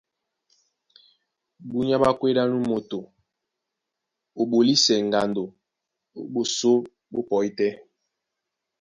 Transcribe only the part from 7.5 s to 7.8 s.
tɛ́,